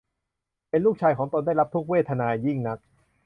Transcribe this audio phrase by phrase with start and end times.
[0.69, 2.79] เห็นลูกชายของตนได้รับทุกขเวทนายิ่งนัก